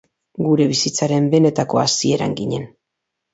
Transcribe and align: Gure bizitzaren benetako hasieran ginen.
Gure 0.45 0.65
bizitzaren 0.71 1.27
benetako 1.33 1.83
hasieran 1.83 2.35
ginen. 2.41 2.67